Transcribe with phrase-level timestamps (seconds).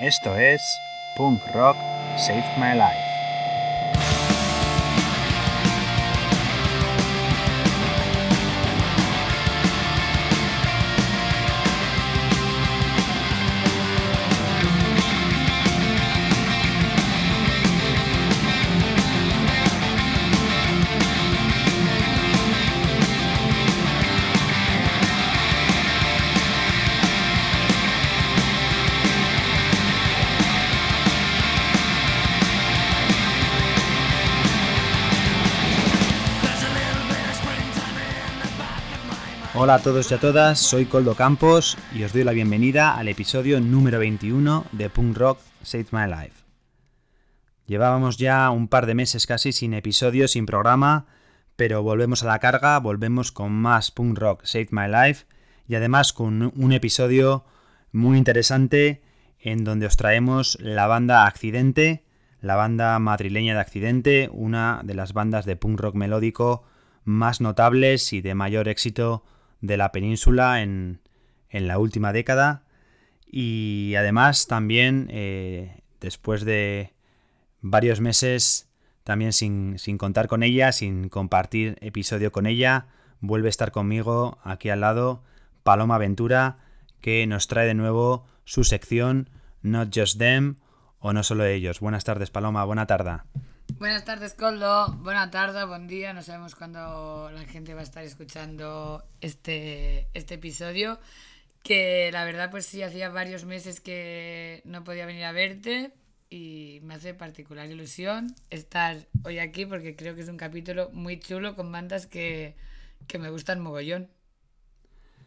[0.00, 0.80] Esto es
[1.16, 1.76] Punk Rock
[2.16, 3.07] Saved My Life.
[39.68, 43.06] Hola a todos y a todas, soy Coldo Campos y os doy la bienvenida al
[43.06, 46.42] episodio número 21 de Punk Rock Save My Life.
[47.66, 51.04] Llevábamos ya un par de meses casi sin episodios, sin programa,
[51.56, 55.26] pero volvemos a la carga, volvemos con más Punk Rock Save My Life
[55.66, 57.44] y además con un episodio
[57.92, 59.02] muy interesante
[59.38, 62.06] en donde os traemos la banda Accidente,
[62.40, 66.64] la banda madrileña de Accidente, una de las bandas de punk rock melódico
[67.04, 69.24] más notables y de mayor éxito
[69.60, 71.00] de la península en,
[71.50, 72.62] la última década
[73.26, 76.92] y además también eh, después de
[77.60, 78.68] varios meses
[79.02, 82.88] también sin, contar con ella, sin compartir episodio con ella,
[83.20, 85.22] vuelve a estar conmigo aquí al lado
[85.62, 86.58] Paloma Ventura
[87.00, 89.30] que nos trae de nuevo su sección
[89.62, 90.56] Not Just Them
[90.98, 91.80] o No Solo Ellos.
[91.80, 93.22] Buenas tardes Paloma, buena tarde.
[93.76, 94.92] Buenas tardes, Coldo.
[95.02, 96.12] Buena tarde, buen día.
[96.12, 100.98] No sabemos cuándo la gente va a estar escuchando este, este episodio.
[101.62, 105.92] Que la verdad, pues sí, hacía varios meses que no podía venir a verte
[106.30, 111.18] y me hace particular ilusión estar hoy aquí porque creo que es un capítulo muy
[111.18, 112.56] chulo con bandas que,
[113.06, 114.08] que me gustan mogollón.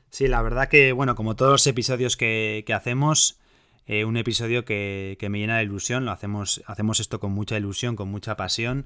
[0.10, 3.40] Sí, la verdad que, bueno, como todos los episodios que, que hacemos,
[3.88, 7.96] eh, un episodio que, me llena de ilusión, lo hacemos, hacemos esto con mucha ilusión,
[7.96, 8.86] con mucha pasión,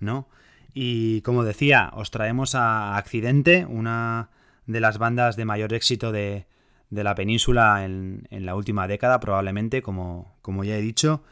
[0.00, 0.28] ¿no?
[0.74, 4.30] Y como decía, os traemos a Accidente, una
[4.66, 6.46] de las bandas de mayor éxito de,
[6.90, 11.22] la península en, la última década, probablemente, como, como ya he dicho.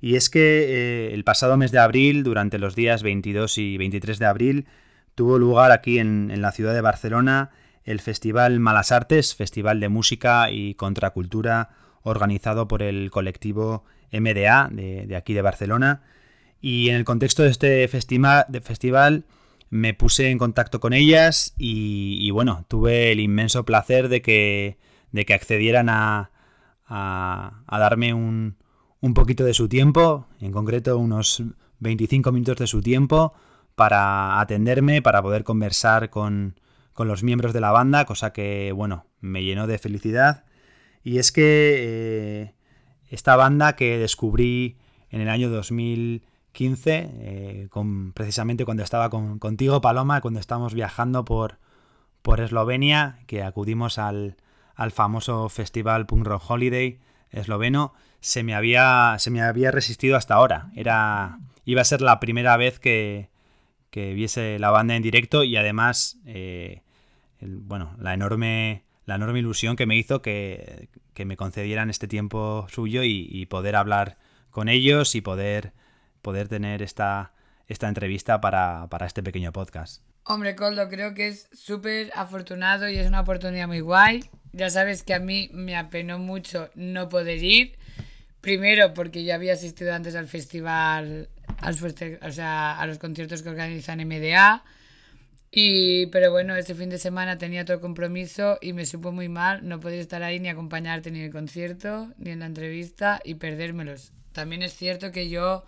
[0.00, 0.64] Y es que
[1.10, 4.66] eh, el pasado mes de abril, durante los días 22 y 23 de abril,
[5.14, 7.50] tuvo lugar aquí en, en la ciudad de Barcelona
[7.84, 11.70] el Festival Malas Artes, Festival de Música y Contracultura
[12.04, 16.02] organizado por el colectivo MDA de, aquí de Barcelona.
[16.60, 19.24] Y en el contexto de este de festival
[19.70, 24.78] me puse en contacto con ellas y, bueno, tuve el inmenso placer de que,
[25.10, 26.30] de que accedieran a,
[26.86, 28.56] a, darme un,
[29.00, 31.42] un, poquito de su tiempo, en concreto unos
[31.80, 33.34] 25 minutos de su tiempo,
[33.74, 36.60] para atenderme, para poder conversar con,
[36.92, 40.44] con los miembros de la banda, cosa que, bueno, me llenó de felicidad
[41.04, 42.54] y es que eh,
[43.10, 44.78] esta banda que descubrí
[45.10, 51.58] en el año 2015, eh, con, precisamente cuando estaba contigo, Paloma, cuando estábamos viajando por,
[52.22, 54.36] por Eslovenia, que acudimos al,
[54.92, 56.98] famoso festival Punk Rock Holiday
[57.30, 60.70] esloveno, se me había, se me había resistido hasta ahora.
[60.74, 63.28] Era, iba a ser la primera vez que,
[63.90, 66.82] que viese la banda en directo y además, eh,
[67.40, 70.88] bueno, la enorme la enorme ilusión que me hizo que,
[71.24, 74.16] me concedieran este tiempo suyo y, poder hablar
[74.50, 75.72] con ellos y poder,
[76.22, 77.32] poder tener esta,
[77.68, 80.02] esta entrevista para, este pequeño podcast.
[80.24, 84.24] Hombre, Coldo, creo que es súper afortunado y es una oportunidad muy guay.
[84.52, 87.76] Ya sabes que a mí me apenó mucho no poder ir.
[88.40, 91.28] Primero porque yo había asistido antes al festival,
[92.22, 94.64] o sea, a los conciertos que organizan MDA.
[95.56, 99.60] Y, pero bueno, ese fin de semana tenía otro compromiso y me supo muy mal
[99.68, 103.34] no poder estar ahí ni acompañarte ni en el concierto, ni en la entrevista y
[103.34, 104.10] perdérmelos.
[104.32, 105.64] También es cierto que yo,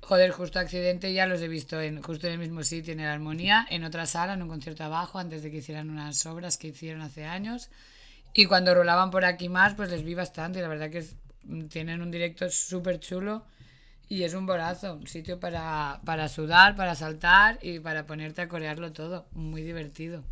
[0.00, 3.12] joder, justo accidente ya los he visto en, justo en el mismo sitio, en la
[3.12, 6.68] Armonía, en otra sala, en un concierto abajo, antes de que hicieran unas obras que
[6.68, 7.68] hicieron hace años.
[8.32, 11.04] Y cuando rolaban por aquí más, pues les vi bastante y la verdad que
[11.68, 13.44] tienen un directo súper chulo
[14.10, 18.92] y es un bolazo, un sitio para, sudar, para saltar y para ponerte a corearlo
[18.92, 19.26] todo.
[19.30, 20.24] Muy divertido.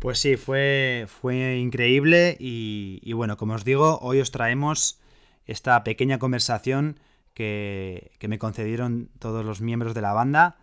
[0.00, 4.98] Pues sí, fue, fue increíble y, bueno, como os digo, hoy os traemos
[5.46, 6.98] esta pequeña conversación
[7.34, 10.56] que, me concedieron todos los miembros de la banda.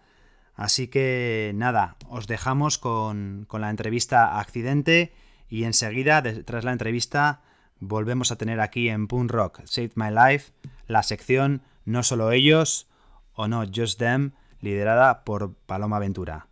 [0.55, 5.13] Así que nada, os dejamos con, con la entrevista Accidente
[5.47, 7.43] y enseguida, tras la entrevista,
[7.79, 10.51] volvemos a tener aquí en Punk Rock Save My Life
[10.85, 12.87] la sección no solo ellos
[13.35, 14.31] o no Just Them,
[14.61, 16.45] liderada por Paloma Ventura.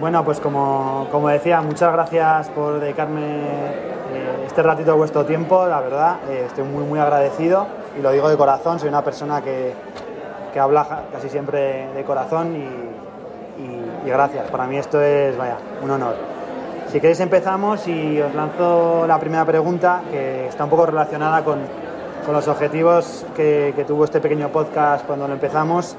[0.00, 5.80] Bueno, pues como, decía, muchas gracias por dedicarme eh, este ratito de vuestro tiempo, la
[5.80, 7.66] verdad, eh, estoy muy, muy agradecido
[7.98, 9.72] y lo digo de corazón, soy una persona que,
[10.52, 15.56] que habla casi siempre de corazón y, y- y gracias, para mí esto es, vaya,
[15.82, 16.16] un honor.
[16.88, 21.58] Si queréis empezamos y os lanzo la primera pregunta que está un poco relacionada con,
[22.28, 25.96] con los objetivos que, tuvo este pequeño podcast cuando lo empezamos,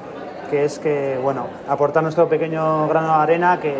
[0.48, 3.74] que es que, bueno, aportar nuestro pequeño grano de arena que,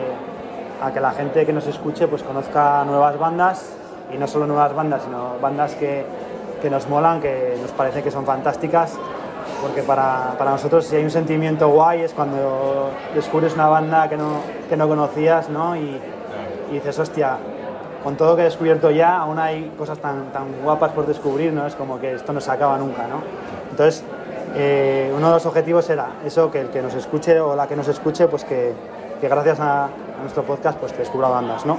[0.83, 3.73] a que la gente que nos escuche pues conozca nuevas bandas
[4.13, 6.05] y no solo nuevas bandas, sino bandas que,
[6.61, 8.99] que nos molan, que nos parece que son fantásticas,
[9.63, 14.17] porque para, para nosotros si hay un sentimiento guay es cuando descubres una banda que
[14.17, 15.77] no, que no conocías ¿no?
[15.77, 16.01] Y,
[16.69, 17.39] y dices, hostia,
[18.03, 21.53] con todo lo que he descubierto ya, aún hay cosas tan, tan guapas por descubrir,
[21.53, 21.67] ¿no?
[21.67, 23.21] Es como que esto no se acaba nunca, ¿no?
[23.71, 24.05] Entonces,
[24.55, 27.77] eh, uno de los objetivos era eso, que el que nos escuche o la que
[27.77, 28.73] nos escuche, pues que,
[29.21, 29.89] que gracias a, a
[30.23, 31.79] nuestro podcast, pues que descubra bandas, ¿no?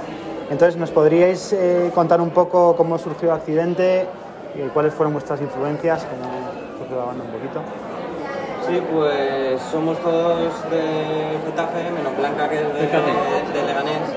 [0.50, 4.06] Entonces, ¿nos podríais eh, contar un poco cómo surgió el accidente,
[4.54, 6.30] y cuáles fueron vuestras influencias, cómo
[6.78, 7.60] surgió la banda un poquito?
[8.68, 14.08] Sí, pues somos todos de Getafe, menos Blanca que es de, de Leganés.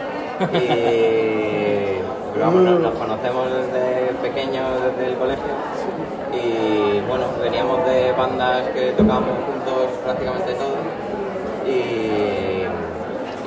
[0.53, 1.84] Y
[2.35, 5.55] pero vamos, nos, nos conocemos desde pequeños, desde el colegio.
[6.35, 10.83] Y bueno, veníamos de bandas que tocábamos juntos prácticamente todos.
[11.65, 12.67] Y,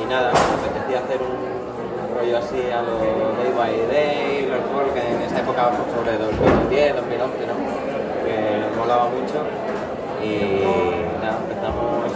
[0.00, 2.96] y nada, nos apetecía hacer un rollo así a lo
[3.37, 7.55] Day by Day, los juegos que en esa época sobre 2010, 2011, ¿no?
[8.25, 9.44] Que nos molaba mucho.
[10.25, 10.64] Y
[11.20, 12.08] nada, empezamos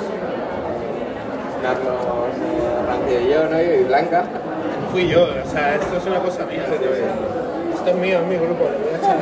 [1.62, 2.00] Carlos,
[2.40, 3.60] eh, Rancio y yo, ¿no?
[3.60, 4.24] Y Blanca.
[4.92, 6.66] Fui yo, o sea, esto es una cosa mía.
[6.68, 9.16] Esto es mío, es mi grupo, le voy a echar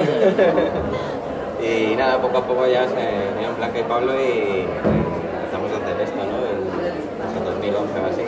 [1.62, 5.76] Y nada, poco a poco ya se unieron Blanca y Pablo y eh, empezamos a
[5.76, 6.42] hacer esto, ¿no?
[6.42, 8.22] Sé, 2011 o así.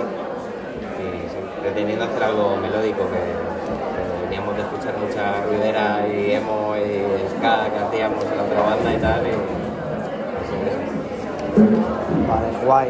[1.02, 7.02] Y pretendiendo hacer algo melódico que, que veníamos de escuchar mucha ruidera y emo y
[7.36, 9.26] ska que hacíamos en la otra banda y tal.
[9.26, 9.32] Y.
[12.28, 12.88] Vale, guay.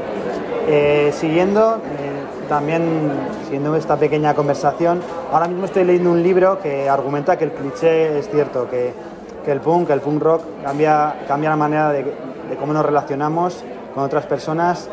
[0.68, 3.10] Eh, siguiendo, eh, también
[3.52, 8.18] siguiendo esta pequeña conversación, ahora mismo estoy leyendo un libro que argumenta que el cliché
[8.18, 8.94] es cierto, que,
[9.44, 12.02] que el punk, el punk rock cambia, cambia la manera de,
[12.58, 13.62] cómo nos relacionamos
[13.94, 14.88] con otras personas,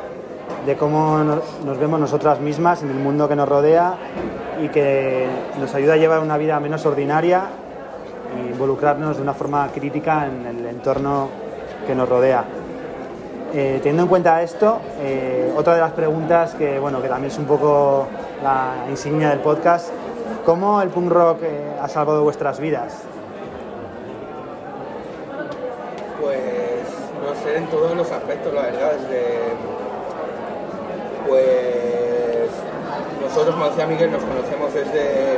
[0.66, 3.94] de cómo nos, nos vemos nosotras mismas en el mundo que nos rodea
[4.62, 7.44] y que nos ayuda a llevar una vida menos ordinaria
[8.36, 11.30] e involucrarnos de una forma crítica en el entorno
[11.88, 12.44] que nos rodea.
[13.54, 17.38] Eh, teniendo en cuenta esto, eh, otra de las preguntas que, bueno, que también es
[17.40, 18.08] un poco
[18.44, 19.90] la insignia del podcast,
[20.46, 23.04] ¿cómo el punk rock eh, ha salvado vuestras vidas?
[26.22, 26.40] Pues
[27.26, 29.40] no sé, en todos los aspectos, la verdad, desde.
[31.28, 32.50] Pues.
[33.22, 35.38] Nosotros, como decía Miguel, nos conocemos desde,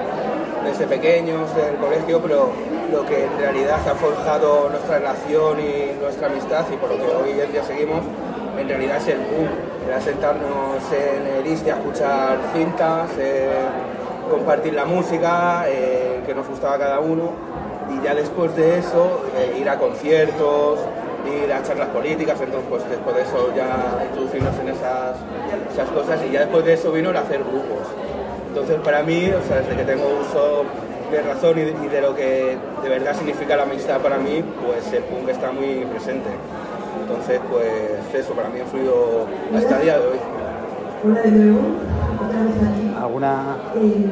[0.63, 2.50] desde pequeños, del colegio, pero
[2.89, 7.03] lo que en realidad ha forjado nuestra relación y nuestra amistad, y por lo que
[7.03, 8.01] hoy en día seguimos,
[8.57, 9.70] en realidad es el boom.
[9.91, 13.49] Era sentarnos en el ISTE a escuchar cintas, eh,
[14.29, 17.33] compartir la música eh, que nos gustaba cada uno
[17.93, 20.79] y ya después de eso eh, ir a conciertos,
[21.27, 25.17] ir a charlas políticas, entonces pues después de eso ya introducirnos en esas,
[25.73, 27.91] esas cosas y ya después de eso vino el hacer grupos.
[28.47, 30.63] Entonces para mí, o sea, desde que tengo uso
[31.11, 35.03] de razón y de lo que de verdad significa la amistad para mí, pues el
[35.03, 36.29] punk está muy presente.
[37.12, 40.18] Entonces pues eso para mí ha influido hasta el día de hoy.
[41.03, 41.60] Hola de nuevo,
[42.24, 42.96] otra vez aquí.
[43.01, 44.06] ¿Alguna Eh,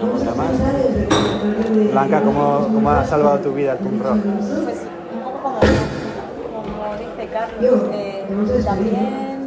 [0.00, 1.92] cosa más?
[1.92, 4.16] Blanca, ¿cómo, cómo ha salvado tu vida el punk rock?
[4.24, 4.76] Pues
[5.14, 8.24] un poco como, como dice Carlos, eh,
[8.64, 9.40] también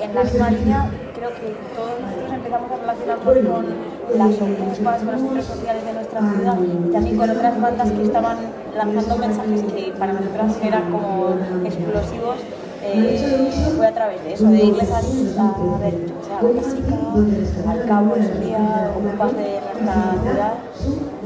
[0.00, 5.12] en la misma línea creo que todos nosotros empezamos a relacionarnos con las ocupas, con
[5.12, 8.36] los centros sociales de nuestra ciudad y también con otras bandas que estaban
[8.76, 11.34] lanzando mensajes que para nosotras eran como
[11.64, 12.36] explosivos.
[12.82, 15.94] eh, fue a través de eso, de irles a, a ver,
[16.42, 20.54] yo qué sé, a la al cabo en su día, ocupas de nuestra ciudad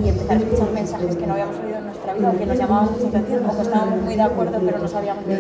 [0.05, 2.59] y empezar a escuchar mensajes que no habíamos oído en nuestra vida o que nos
[2.59, 5.35] llamaban mucho la atención o que estábamos muy de acuerdo pero no sabíamos ni,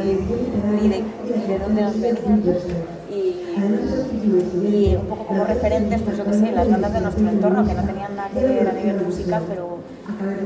[0.89, 1.05] de,
[1.49, 2.43] de dónde nos venían.
[3.57, 7.75] Y un poco como referentes, pues yo qué sé, las bandas de nuestro entorno que
[7.75, 9.79] no tenían nada que ver a nivel musical, pero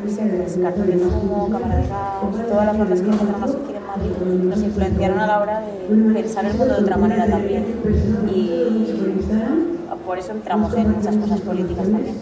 [0.03, 3.87] pues Cartón de Fumo, Cámara de Gas, todas las bandas que empezaron a surgir en
[3.87, 4.11] Madrid
[4.45, 7.65] nos influenciaron a la hora de pensar el mundo de otra manera también.
[8.35, 8.69] Y
[10.09, 12.17] por eso entramos en muchas cosas políticas también.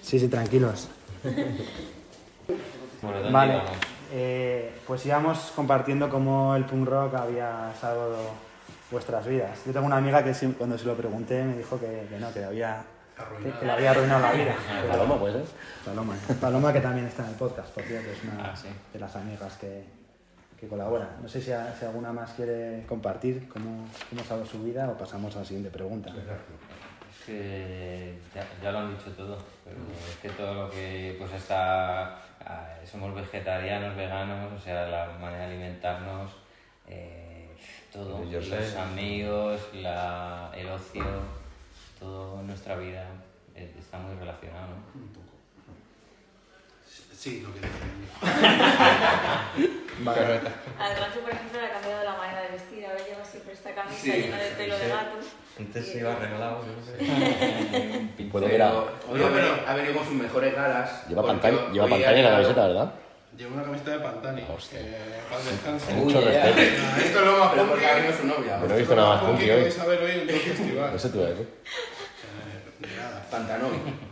[0.00, 0.88] Sí, sí, tranquilos.
[3.02, 3.60] Bueno, ¿dónde Vale?
[4.12, 8.16] Eh, pues íbamos compartiendo cómo el punk rock había salvado
[8.90, 9.58] vuestras vidas.
[9.66, 12.44] Yo tengo una amiga que cuando se lo pregunté me dijo que, que no, que
[12.44, 12.84] había
[13.42, 14.54] que, que le había arruinado la vida.
[14.90, 15.44] Paloma, puede ser.
[15.84, 18.68] Paloma, Paloma que también está en el podcast, por cierto, es una Ah, sí.
[18.92, 19.84] de las amigas que,
[20.60, 21.16] que colabora.
[21.22, 24.98] No sé si, a- si alguna más quiere compartir cómo, cómo ha su vida o
[24.98, 26.10] pasamos a la siguiente pregunta.
[26.10, 26.16] Es
[27.26, 29.76] que ya, ya lo han dicho todo, pero
[30.08, 35.46] es que todo lo que pues está, ah, somos vegetarianos, veganos, o sea, la manera
[35.46, 36.32] de alimentarnos,
[36.88, 37.48] eh,
[37.92, 38.78] todo, Yo los sé.
[38.78, 41.04] amigos, la, el ocio,
[41.98, 43.06] todo en nuestra vida
[43.54, 45.11] eh, está muy relacionado, ¿no?
[47.22, 47.92] Sí, lo que dicen.
[50.04, 50.20] Vale.
[50.20, 52.84] Al rancho, por ejemplo, le ha cambiado la manera de vestir.
[52.84, 55.18] Ahora lleva siempre esta camisa Sí, llena de pelo de gato.
[55.56, 58.24] Antes se iba arreglado, yo no sé.
[58.32, 59.20] Puede que era- Hoy
[59.94, 61.06] con sus mejores galas.
[61.08, 62.92] Lleva pantalla, lleva pantalla en la camiseta, ¿verdad?
[63.36, 64.44] Llevo una camiseta de Pantani.
[64.52, 64.80] Hostia.
[64.80, 64.96] Que
[65.30, 65.94] paz descanse.
[65.94, 66.60] Mucho respeto.
[67.04, 68.56] Esto es lo más Pero porque ha venido su novia.
[68.58, 69.62] No he visto nada más punky punky que hoy.
[69.62, 70.96] vais a ver hoy en el festival.
[70.96, 71.48] Eso te iba a decir.
[71.64, 73.26] Eh, de nada.
[73.30, 74.11] Pantanón.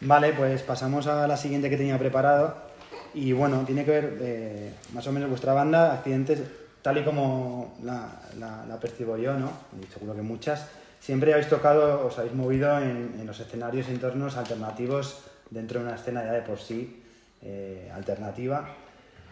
[0.00, 2.54] Vale, pues pasamos a la siguiente que tenía preparado.
[3.14, 6.40] Y bueno, tiene que ver eh, más o menos vuestra banda, accidentes,
[6.82, 9.50] tal y como la, la- la percibo yo, ¿no?
[9.82, 10.66] Y seguro que muchas.
[11.00, 15.94] Siempre habéis tocado, os habéis movido en, en los escenarios entornos alternativos dentro de una
[15.96, 17.02] escena ya de por sí
[17.42, 18.68] eh, alternativa.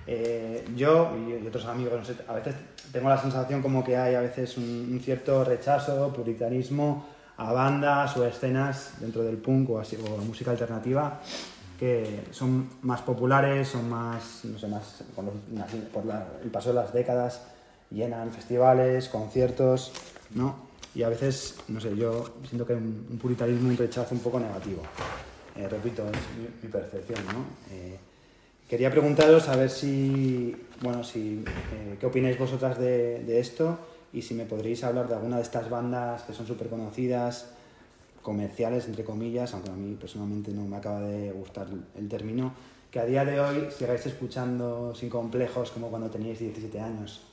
[0.07, 2.55] Eh, yo y, y otros amigos, no sé, a veces
[2.93, 7.07] tengo la sensación como que hay a veces un, un cierto rechazo, puritanismo
[7.39, 11.21] a bandas o escenas dentro del punk o, así, o música alternativa
[11.79, 15.35] que son más populares, son más, no sé, más, los-
[15.93, 17.43] por la- el paso de las décadas,
[17.91, 19.93] llenan festivales, conciertos,
[20.35, 20.57] ¿no?
[20.95, 23.19] Y a veces, no sé, yo siento que un, un
[23.67, 24.81] un rechazo un poco negativo.
[25.55, 27.45] Eh, repito, es mi, mi percepción, ¿no?
[27.71, 27.99] Eh,
[28.67, 33.79] quería preguntaros a ver si, bueno, si, eh, qué opináis vosotras de, de esto
[34.17, 37.51] y si me podréis hablar de alguna de estas bandas que son súper conocidas,
[38.23, 42.55] comerciales, entre comillas, aunque a mí personalmente no me acaba de gustar el término,
[42.91, 47.27] que a día de hoy sigáis escuchando sin complejos como cuando teníais 17 años.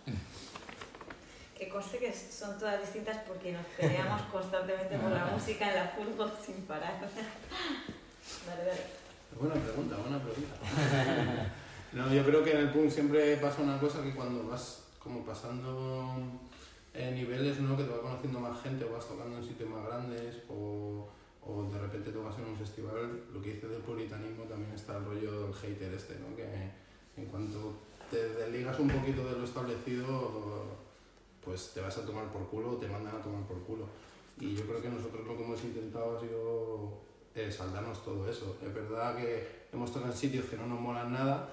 [1.58, 5.88] Que conste que son todas distintas porque nos peleamos constantemente por la música en la
[5.88, 7.00] furgo sin parar.
[8.46, 8.82] Dale, dale.
[9.40, 10.56] Buena pregunta, buena pregunta.
[11.94, 15.24] No, yo creo que en el punk siempre pasa una cosa que cuando vas como
[15.24, 16.16] pasando
[16.94, 17.76] eh, niveles, ¿no?
[17.76, 21.08] Que te va conociendo más gente o vas tocando en sitios más grandes o,
[21.42, 25.06] o de repente tocas en un festival, lo que dices del puritanismo también está el
[25.06, 26.36] rollo del hater este, ¿no?
[26.36, 26.44] Que
[27.18, 27.74] en cuanto
[28.10, 30.66] te desligas un poquito de lo establecido,
[31.44, 33.86] pues te vas a tomar por culo o te mandan a tomar por culo.
[34.40, 37.02] Y yo creo que nosotros lo que hemos intentado ha sido
[37.36, 38.58] eh, saldarnos todo eso.
[38.64, 41.50] Es verdad que hemos tocado en sitios que no nos molan nada,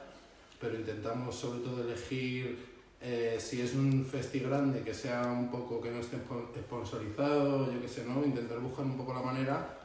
[0.61, 2.69] pero intentamos sobre todo elegir
[3.02, 7.73] eh, si es un festi grande que sea un poco que no esté spo- sponsorizado,
[7.73, 8.25] yo qué sé, ¿no?
[8.25, 9.78] Intentar buscar un poco la manera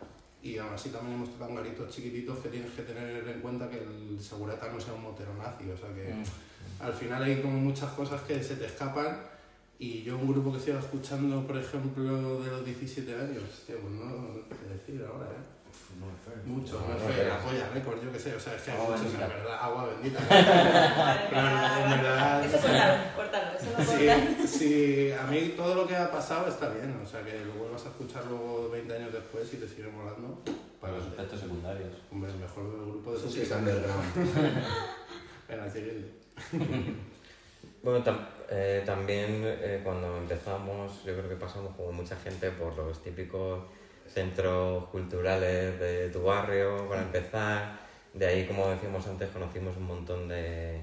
[0.43, 3.69] y aún así también hemos tocado en garitos chiquititos que tienes que tener en cuenta
[3.69, 6.13] que el segurata no sea un motero nazi, o sea que
[6.79, 9.17] al final hay como muchas cosas que se te escapan
[9.79, 13.93] y yo un grupo que sigo escuchando, por ejemplo, de los 17 años, tío, pues
[13.93, 15.43] no no sé qué decir ahora, ¿eh?
[16.45, 17.24] Mucho, no, sé,
[17.59, 19.27] la polla récord, yo qué sé, o sea, es que hay Agua muchos, bendita.
[19.27, 20.19] verdad, agua bendita.
[21.85, 23.85] En verdad- Eso córtalo, córtalo, eso no.
[24.45, 27.53] Sí, sí, a mí todo lo que ha pasado está bien, o sea, que lo
[27.53, 30.39] vuelvas a escuchar luego 20 años después y te sigue molando.
[30.81, 31.89] Para los efectos secundarios.
[32.11, 34.13] Hombre, el mejor del grupo de Eso sí sus es underground.
[35.49, 36.11] Venga, siguiente.
[37.83, 42.75] Bueno, tam- eh, también eh, cuando empezamos, yo creo que pasamos como mucha gente por
[42.75, 43.59] los típicos
[44.07, 47.79] centros culturales de tu barrio para empezar.
[48.13, 50.79] De ahí, como decíamos antes, conocimos un montón de,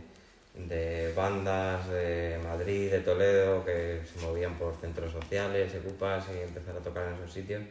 [0.55, 6.76] de bandas de Madrid, de Toledo, que se movían por centros sociales, ocupas y empezar
[6.76, 7.62] a tocar en esos sitios.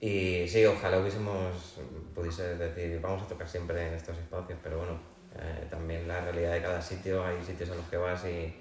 [0.00, 1.78] Y sí, ojalá hubiésemos,
[2.14, 4.98] pudiese decir, vamos a tocar siempre en estos espacios, pero bueno,
[5.34, 8.54] eh, también la realidad de cada sitio, hay sitios a los que vas y,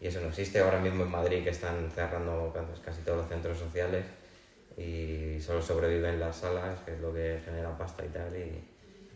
[0.00, 0.60] y eso no existe.
[0.60, 4.04] Ahora mismo en Madrid que están cerrando casi- casi todos los centros sociales
[4.76, 8.62] y solo sobreviven las salas, que es lo que genera pasta y tal, y,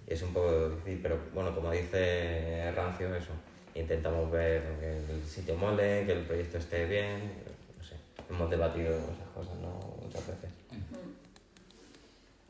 [0.06, 3.32] y es un poco difícil, pero bueno, como dice Rancio, eso,
[3.74, 7.32] intentamos ver que el sitio mole, que el proyecto esté bien,
[7.76, 7.96] no sé,
[8.30, 9.78] hemos debatido esas cosas, ¿no?
[10.02, 10.50] Muchas veces.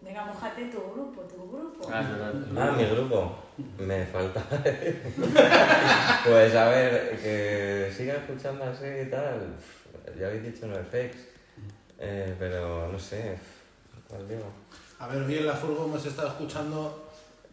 [0.00, 1.90] Venga, mojate tu grupo, tu grupo.
[1.92, 3.36] Ah, mi grupo.
[3.78, 4.42] Me falta.
[6.24, 9.56] pues a ver, que siga escuchando así y tal.
[10.18, 11.37] Ya habéis dicho NoFX.
[11.98, 13.38] Eh, pero no sé.
[14.08, 14.44] ¿Cuál digo?
[14.98, 17.08] A ver, hoy en la furgo hemos estado escuchando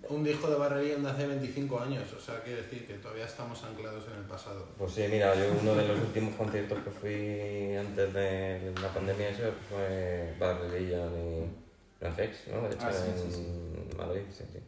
[0.09, 3.63] un disco de Barrería de hace 25 años, o sea, quiere decir que todavía estamos
[3.63, 4.67] anclados en el pasado.
[4.77, 9.29] Pues sí, mira, yo uno de los últimos conciertos que fui antes de la pandemia
[9.29, 12.67] eso fue Bad Religion y, Reflex, ¿no?
[12.67, 13.97] De hecho, Ah, sí, en sí, sí.
[13.97, 14.59] Madrid, sí, sí.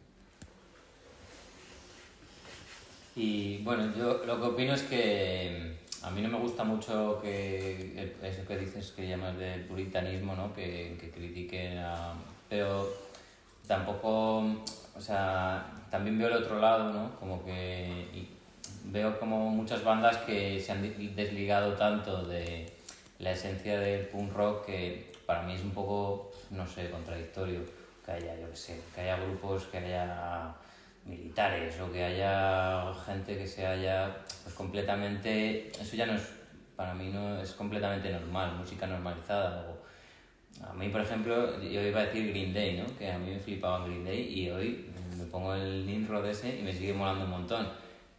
[3.14, 8.14] Y bueno, yo lo que opino es que a mí no me gusta mucho que
[8.22, 10.54] eso que dices que llamas del puritanismo, ¿no?
[10.54, 12.14] Que, que critiquen a...
[12.48, 12.88] Pero
[13.66, 14.38] tampoco,
[14.96, 17.14] o sea, también veo el otro lado, ¿no?
[17.18, 18.28] Como que
[18.84, 20.82] veo como muchas bandas que se han
[21.14, 22.72] desligado tanto de
[23.18, 27.60] la esencia del punk rock que para mí es un poco, no sé, contradictorio
[28.04, 30.54] que haya, yo qué sé, que haya grupos, que haya
[31.08, 36.22] militares o que haya gente que se haya pues completamente eso ya no es
[36.76, 39.78] para mí no es completamente normal música normalizada o
[40.64, 43.38] a mí por ejemplo yo iba a decir Green Day no que a mí me
[43.40, 44.86] flipaba Green Day y hoy
[45.16, 47.68] me pongo el Nimrod ese y me sigue molando un montón.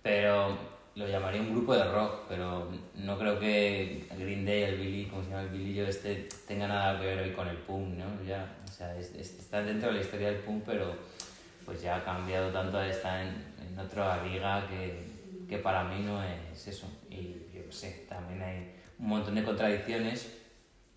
[0.03, 0.57] Pero
[0.95, 5.23] lo llamaría un grupo de rock pero no creo que Green Day el Billy como
[5.23, 8.05] se llama el Billy yo este tenga nada que ver hoy con el punk no
[8.27, 10.95] ya o sea es- es- está dentro de la historia del punk pero
[11.69, 13.29] pues ya ha cambiado tanto, está en,
[13.61, 15.05] en otra liga que,
[15.47, 16.87] que para mí no es eso.
[17.11, 20.35] Y yo sé, también hay un montón de contradicciones,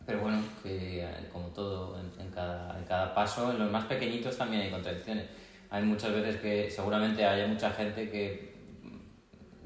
[0.07, 3.85] pero bueno, que eh, como todo, en, en cada, en cada paso, en los más
[3.85, 5.27] pequeñitos también hay contradicciones.
[5.69, 8.55] Hay muchas veces que seguramente haya mucha gente que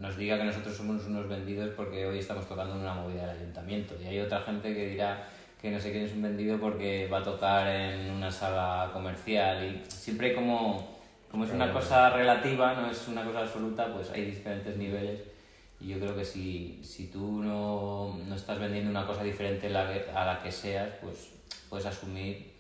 [0.01, 3.43] nos diga que nosotros somos unos vendidos porque hoy estamos tocando en una movida del
[3.43, 3.95] ayuntamiento.
[4.03, 5.29] Y hay otra gente que dirá
[5.63, 9.65] que no sé quién es un vendido porque va a tocar en una sala comercial.
[9.65, 10.96] Y siempre hay como,
[11.30, 15.21] como es una cosa relativa, no es una cosa absoluta, pues hay diferentes niveles.
[15.80, 19.92] Y yo creo que si, si tú no, no estás vendiendo una cosa diferente la
[19.92, 21.33] que- a la que seas, pues
[21.68, 22.54] puedes asumir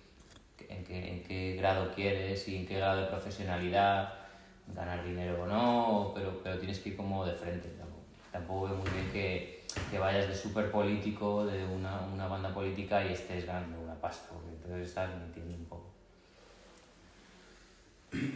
[0.68, 4.12] en qué, en qué grado quieres y en qué grado de profesionalidad,
[4.74, 7.68] ganar dinero o no, pero, pero tienes que ir como de frente.
[7.68, 12.52] Tampoco, tampoco veo muy bien que, que vayas de súper político, de una, una banda
[12.52, 15.54] política y estés ganando una pasta, porque entonces estás mintiendo.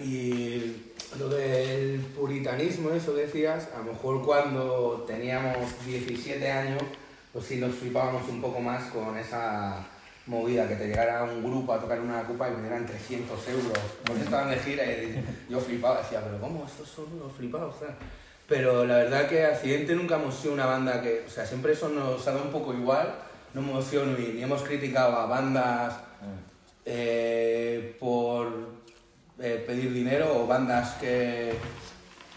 [0.03, 6.83] Y lo del puritanismo, eso decías, a lo mejor cuando teníamos 17 años,
[7.33, 9.87] pues sí nos flipábamos un poco más con esa
[10.27, 13.79] movida, que te llegara un grupo a tocar una copa y me dieran 300 euros.
[14.05, 16.65] Pues estaban de gira y yo flipaba, decía, pero ¿cómo?
[16.65, 17.97] Estos son unos flipados, tal?".
[18.47, 21.89] Pero la verdad que Accidente nunca hemos sido una banda que, o sea, siempre eso
[21.89, 23.15] nos ha dado un poco igual,
[23.55, 25.95] no hemos sido ni, ni hemos criticado a bandas
[26.85, 28.80] eh, por
[29.41, 31.55] eh, pedir dinero o bandas que...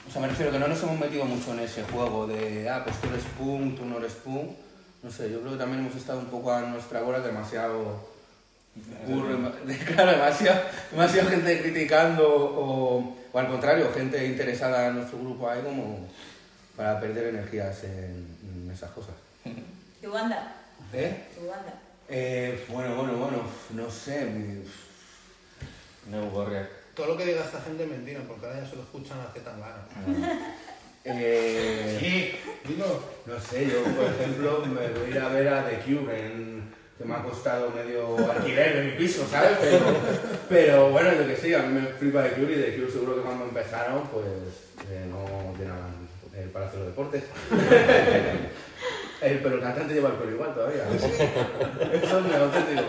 [0.07, 2.83] O sea, me refiero que no nos hemos metido mucho en ese juego de, ah,
[2.83, 4.51] pues tú eres punk, tú no eres punk.
[5.01, 8.09] No sé, yo creo que también hemos estado un poco a nuestra bola demasiado...
[9.07, 9.37] burro,
[9.87, 10.61] claro, demasiado,
[10.91, 16.07] demasiado gente criticando o, o al contrario, gente interesada en nuestro grupo ahí como
[16.75, 18.27] para perder energías en,
[18.65, 19.13] en esas cosas.
[20.01, 20.55] ¿Tu banda?
[20.93, 21.27] ¿Eh?
[21.39, 21.73] ¿Tu banda?
[22.09, 23.37] Eh, bueno, bueno, bueno,
[23.71, 24.25] no sé.
[24.25, 24.63] mi-
[26.11, 26.67] No Warrior.
[26.95, 29.87] Todo lo que diga esta gente es mentira, porque ahora ya solo escuchan a Zetangana.
[31.05, 32.31] Eh, Sí,
[32.67, 32.85] dilo.
[33.25, 36.71] No sé, yo por ejemplo me voy a ir a ver a The Cure, en-
[36.97, 39.57] que me ha costado medio alquiler de mi piso, ¿sabes?
[39.59, 39.79] Pero,
[40.47, 43.15] pero bueno, yo que sí, a mí me flipa The Cure y The Cure seguro
[43.15, 44.25] que cuando empezaron pues
[44.91, 45.91] eh, no llenaban
[46.37, 47.23] el Palacio de los Deportes.
[49.23, 50.83] Eh, pero el cantante lleva el pelo igual todavía.
[50.91, 52.83] Eso es muy auténtico.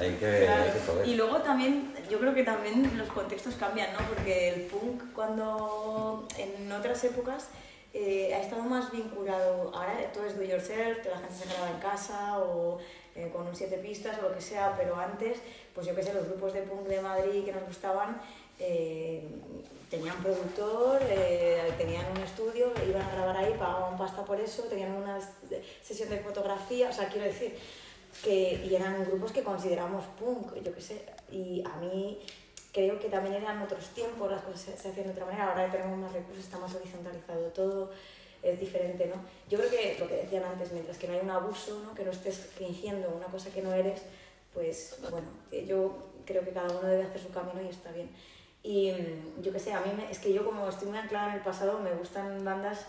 [0.00, 1.06] Hay que, hay que joder.
[1.06, 4.00] Y luego también, yo creo que también los contextos cambian, ¿no?
[4.08, 7.48] Porque el punk cuando en otras épocas
[7.94, 11.70] eh, ha estado más vinculado, ahora todo es do yourself, que la gente se graba
[11.70, 12.78] en casa o
[13.14, 15.38] eh, con un siete pistas o lo que sea, pero antes,
[15.74, 18.20] pues yo qué sé, los grupos de punk de Madrid que nos gustaban
[18.60, 19.24] eh,
[19.90, 24.92] tenían productor, eh, tenían un estudio, iban a grabar ahí, pagaban pasta por eso, tenían
[24.92, 25.18] una
[25.82, 27.56] sesión de fotografía, o sea, quiero decir,
[28.22, 32.20] que, y eran grupos que consideramos punk, yo qué sé, y a mí
[32.72, 35.70] creo que también eran otros tiempos, las cosas se, se hacían de otra manera, ahora
[35.70, 37.90] tenemos más recursos, está más horizontalizado todo,
[38.42, 39.16] es diferente, ¿no?
[39.48, 41.94] Yo creo que lo que decían antes, mientras que no hay un abuso, ¿no?
[41.94, 44.02] que no estés fingiendo una cosa que no eres,
[44.54, 45.28] pues bueno,
[45.66, 48.10] yo creo que cada uno debe hacer su camino y está bien.
[48.62, 51.28] Y mm, yo qué sé, a mí me- es que yo como estoy muy anclada
[51.30, 52.86] en el pasado, me gustan bandas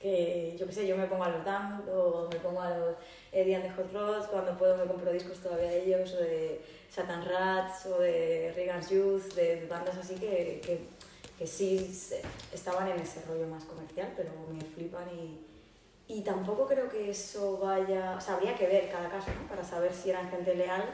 [0.00, 2.94] que yo qué sé, yo me pongo a los Damned o me pongo a los
[3.32, 6.60] Eddie and the Hot Rods, cuando puedo me compro discos todavía de ellos, o de
[6.88, 10.80] Satan Rats o de Reagan's Youth, de bandas así que, que,
[11.36, 11.92] que sí
[12.52, 15.40] estaban en ese rollo más comercial, pero me flipan y,
[16.06, 19.48] y tampoco creo que eso vaya, o sea, habría que ver cada caso, ¿no?
[19.48, 20.84] Para saber si eran gente leal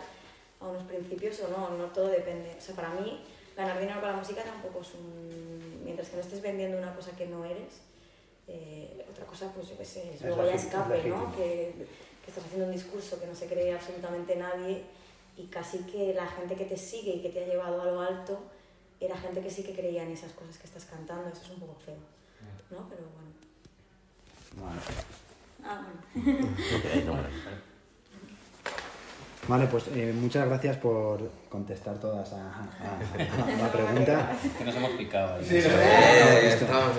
[0.60, 2.54] a unos principios o no, no todo depende.
[2.56, 3.22] O sea, para mí
[3.56, 5.82] ganar dinero con la música tampoco es un...
[5.84, 7.80] Mientras que no estés vendiendo una cosa que no eres,
[8.48, 11.04] eh, otra cosa, pues yo qué sé, es luego ya escape.
[11.04, 11.34] ¿no?
[11.34, 11.74] Que,
[12.22, 14.82] que estás haciendo un discurso que no se cree absolutamente nadie
[15.36, 18.00] y casi que la gente que te sigue y que te ha llevado a lo
[18.00, 18.38] alto
[19.00, 21.60] era gente que sí que creía en esas cosas que estás cantando, eso es un
[21.60, 21.96] poco feo,
[22.70, 22.88] ¿no?
[22.88, 23.34] Pero bueno.
[25.64, 26.48] Ah, bueno.
[29.46, 34.30] Vale, pues eh, muchas gracias por contestar todas a, a- a la pregunta.
[34.58, 35.44] Que nos hemos picado ahí.
[35.44, 36.92] Sí, Eh, estamos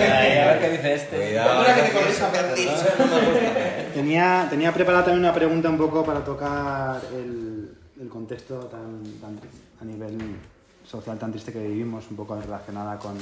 [0.00, 1.16] Ahí, a ver qué dice este.
[1.16, 1.62] Cuidado.
[3.94, 9.38] Tenía, tenía preparada también una pregunta un poco para tocar el, el contexto tan, tan
[9.80, 10.16] a nivel
[10.86, 13.16] social tan triste que vivimos, un poco relacionada con,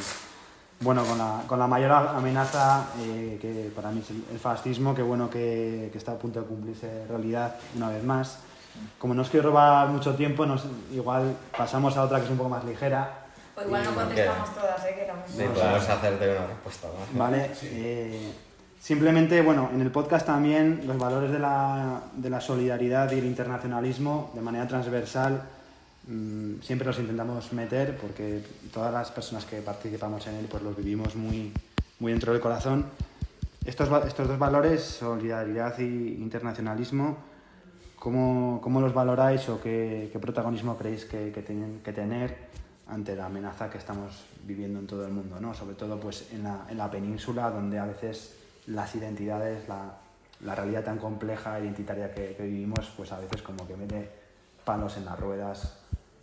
[0.81, 4.95] bueno, con, la, con la mayor amenaza eh, que para mí es el, el fascismo,
[4.95, 8.39] que bueno que, que está a punto de cumplirse realidad una vez más.
[8.99, 12.37] Como no os quiero robar mucho tiempo, nos, igual pasamos a otra que es un
[12.37, 13.27] poco más ligera.
[13.57, 14.95] O igual no contestamos todas, ¿eh?
[14.95, 17.19] Que éramos Sí, podemos hacerte una respuesta más.
[17.19, 17.51] ¿Vale?
[17.63, 18.33] Eh,
[18.81, 23.27] simplemente, bueno, en el podcast también los valores de la, de la solidaridad y el
[23.27, 25.43] internacionalismo de manera transversal
[26.07, 30.77] mm, siempre los intentamos meter porque todas las personas que participamos en él pues los
[30.77, 31.53] vivimos muy,
[31.99, 32.87] muy dentro del corazón.
[33.65, 37.19] Estos, estos dos valores, solidaridad y internacionalismo,
[37.99, 42.37] ¿cómo, cómo los valoráis o qué, qué protagonismo creéis que, que tienen que tener
[42.89, 45.53] ante la amenaza que estamos viviendo en todo el mundo, ¿no?
[45.55, 49.95] Sobre todo pues en la, en la península, donde a veces las identidades, la,
[50.45, 54.09] la realidad tan compleja, identitaria que, que vivimos, pues a veces como que mete
[54.65, 55.79] palos en las ruedas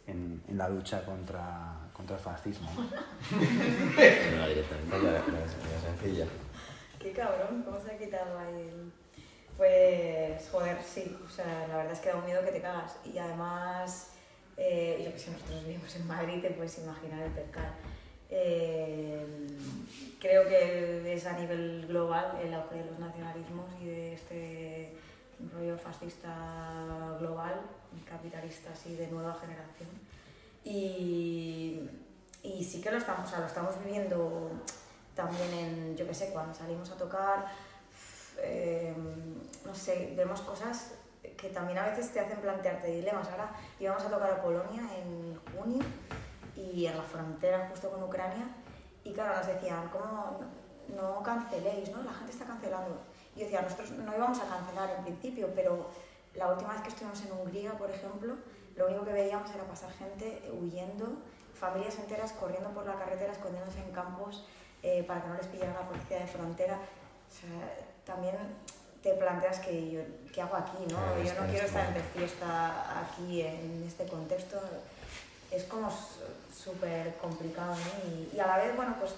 [0.08, 2.70] en, en la lucha contra, contra el fascismo.
[3.32, 4.48] ¿no?
[4.48, 4.98] Directamente.
[5.04, 6.26] La, la- la sencilla.
[7.00, 8.70] Qué cabrón, ¿cómo se ha quitado ahí?
[8.70, 8.92] el-
[9.58, 12.98] Pues, joder, sí, o sea, la verdad es que da un miedo que te cagas.
[13.06, 14.12] Y además,
[14.58, 17.72] eh, yo que sé, nosotros vivimos en Madrid, te puedes imaginar el percal.
[18.30, 19.26] Eh,
[20.20, 24.98] creo que es a nivel global el auge de los nacionalismos y de este
[25.54, 27.62] rollo fascista global,
[28.06, 29.90] capitalista así de nueva generación.
[30.64, 31.80] Y,
[32.44, 34.52] y sí que lo estamos, o sea, lo estamos viviendo
[35.16, 37.46] también en, yo qué sé, cuando salimos a tocar,
[38.40, 38.94] eh,
[39.66, 40.94] no sé, vemos cosas
[41.38, 43.28] que también a veces te hacen plantearte dilemas.
[43.30, 45.84] Ahora íbamos a tocar a Polonia en junio
[46.56, 48.48] y en la frontera justo con Ucrania
[49.04, 51.92] y claro, nos decían, ¿cómo no, no canceléis?
[51.92, 52.04] ¿no?
[52.04, 52.98] La gente está cancelando.
[53.36, 55.90] Y yo decía, nosotros no íbamos a cancelar en principio, pero
[56.34, 58.36] la última vez que estuvimos en Hungría, por ejemplo,
[58.76, 61.08] lo único que veíamos era pasar gente huyendo,
[61.54, 64.46] familias enteras corriendo por la carretera, escondiéndose en campos
[64.82, 66.76] eh, para que no les pillara la policía de frontera.
[66.76, 68.36] O sea, también
[69.02, 70.02] te planteas que yo,
[70.34, 70.78] ¿qué hago aquí?
[70.90, 70.98] ¿no?
[70.98, 74.60] Claro, yo no quiero es estar de fiesta aquí en este contexto.
[75.52, 75.90] Es como
[76.54, 78.10] súper complicado, ¿no?
[78.10, 79.14] Y, y a la vez, bueno, pues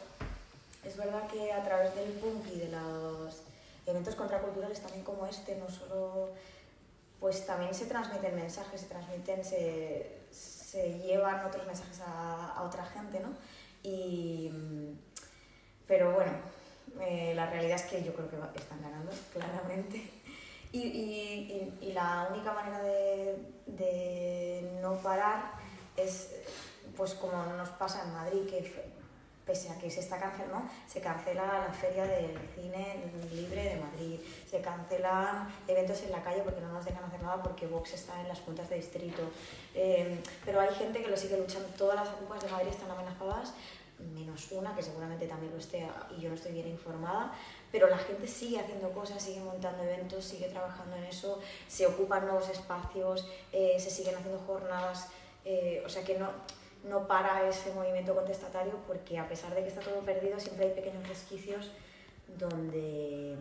[0.84, 3.42] es verdad que a través del punk y de los
[3.86, 6.30] eventos contraculturales también como este, no solo,
[7.20, 12.86] pues también se transmiten mensajes, se transmiten, se, se llevan otros mensajes a, a otra
[12.86, 13.30] gente, ¿no?
[13.84, 14.52] Y,
[15.88, 16.34] pero bueno,
[17.02, 20.10] eh, la realidad es que yo creo que están ganando, claramente.
[20.72, 25.54] Y, y- y- la única manera de, de no parar
[25.96, 26.30] es,
[26.96, 28.98] pues como nos pasa en Madrid, que
[29.46, 34.20] pese a que se está cancelando, se cancela la feria del cine libre de Madrid,
[34.46, 38.20] se cancelan eventos en la calle porque no nos dejan hacer nada porque Vox está
[38.20, 39.22] en las juntas de distrito.
[39.74, 43.54] Eh, pero hay gente que lo sigue luchando, todas las ocupas de Madrid están amenazadas,
[44.00, 47.34] menos una que seguramente también lo esté y yo no estoy bien informada,
[47.72, 52.26] pero la gente sigue haciendo cosas, sigue montando eventos, sigue trabajando en eso, se ocupan
[52.26, 55.10] nuevos espacios, eh, se siguen haciendo jornadas,
[55.46, 56.30] eh, o sea que no,
[56.84, 60.74] no para ese movimiento contestatario porque a pesar de que está todo perdido, siempre hay
[60.74, 61.72] pequeños resquicios
[62.38, 63.36] donde,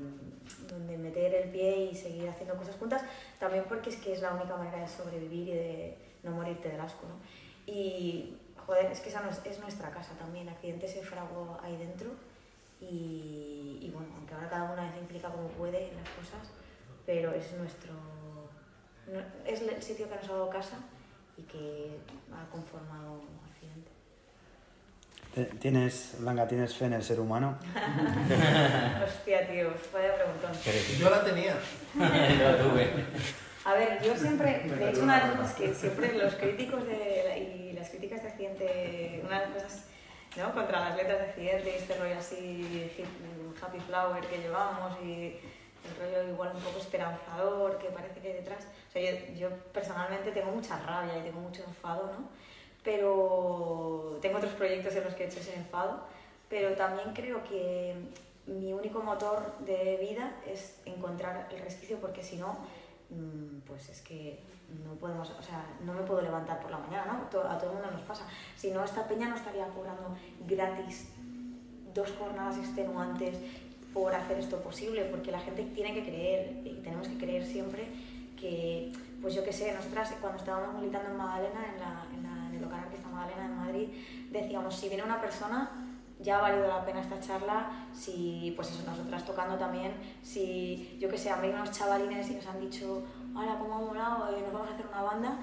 [0.69, 3.03] donde meter el pie y seguir haciendo cosas juntas,
[3.39, 6.81] también porque es que es la única manera de sobrevivir y de no morirte del
[6.81, 7.07] asco.
[7.07, 7.17] ¿no?
[7.67, 8.37] Y
[8.67, 12.11] joder, es que esa no es, es nuestra casa también, Accidente se fraguó ahí dentro
[12.81, 16.51] y, y bueno, aunque ahora cada una se implica como puede en las cosas,
[17.07, 17.93] pero es nuestro,
[19.07, 20.77] no- es el sitio que nos ha dado casa
[21.39, 21.97] y que
[22.33, 23.91] ha conformado Accidente.
[25.37, 27.57] Eh, ¿Tienes, Blanca, tienes fe en el ser humano?
[29.05, 30.51] Hostia, tío, vaya preguntón.
[30.99, 31.55] Yo la tenía.
[31.95, 32.91] Lo tuve.
[33.65, 37.25] A ver, yo siempre, de hecho, una de las cosas que siempre los críticos de,
[37.29, 39.85] la- y las críticas de Accidente, una de las cosas,
[40.37, 40.53] ¿no?
[40.53, 42.91] Contra las letras de Accidente y este rollo así,
[43.63, 45.37] happy flower que llevamos y
[45.87, 48.65] el rollo igual un poco esperanzador que parece que hay detrás.
[48.89, 52.29] O sea, yo, yo personalmente tengo mucha rabia y tengo mucho enfado, ¿no?
[52.83, 56.03] Pero tengo otros proyectos en los que he hecho ese enfado,
[56.49, 57.95] pero también creo que
[58.47, 62.59] mi único motor de vida es encontrar el resquicio porque si no
[63.67, 64.41] pues es que
[64.85, 67.25] no podemos, o sea, no me puedo levantar por la mañana, ¿no?
[67.49, 68.25] A todo el mundo nos pasa.
[68.57, 70.17] Si no, esta peña no estaría cobrando
[70.47, 71.09] gratis
[71.95, 73.39] dos jornadas extenuantes
[73.95, 77.87] por hacer esto posible, porque la gente tiene que creer, y tenemos que creer siempre
[78.39, 78.93] que,
[79.23, 82.81] pues yo qué sé, nosotras cuando estábamos militando en Magdalena, en, la, la- el local
[82.81, 83.89] artista Magdalena en Madrid,
[84.31, 85.71] decíamos, si viene una persona,
[86.19, 91.09] ya ha valido la pena esta charla, si, pues eso, nosotras tocando también, si, yo
[91.09, 93.03] qué sé, han venido unos chavalines y nos han dicho,
[93.35, 95.39] hola, cómo ha molado, eh, nos vamos a hacer una banda,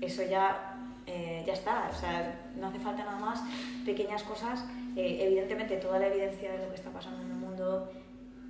[0.00, 0.76] eso ya,
[1.06, 3.42] eh, ya está, o sea, no hace falta nada más,
[3.84, 4.64] pequeñas cosas,
[4.96, 7.92] eh, evidentemente toda la evidencia de lo que está pasando en el mundo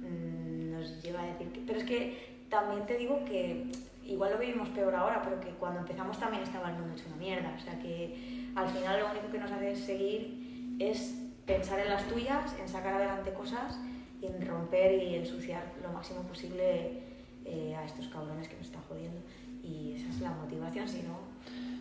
[0.00, 3.70] mm, nos lleva a decir que, pero es que también te digo que
[4.06, 7.16] igual lo vivimos peor ahora, pero que cuando empezamos también estaba el mundo hecho una
[7.16, 11.88] mierda, o sea que al final lo único que nos hace seguir es pensar en
[11.88, 13.80] las tuyas, en sacar adelante cosas
[14.20, 17.00] y en romper y ensuciar lo máximo posible
[17.44, 19.20] eh, a estos cabrones que nos están jodiendo.
[19.64, 21.18] Y esa es la motivación, si no...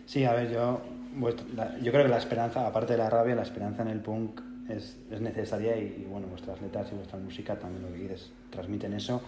[0.06, 0.80] Sí, a ver, yo,
[1.82, 4.96] yo creo que la esperanza, aparte de la rabia, la esperanza en el punk es,
[5.10, 8.94] es necesaria y, y, bueno, vuestras letras y vuestra música también lo que dices, transmiten
[8.94, 9.20] eso.